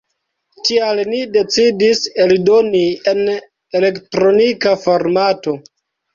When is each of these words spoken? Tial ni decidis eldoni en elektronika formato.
Tial 0.69 1.01
ni 1.11 1.19
decidis 1.35 2.01
eldoni 2.23 2.81
en 3.13 3.23
elektronika 3.83 4.75
formato. 4.89 5.57